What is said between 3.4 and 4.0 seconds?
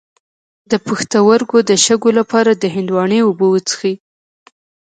وڅښئ